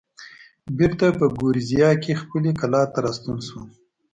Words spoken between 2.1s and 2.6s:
خپلې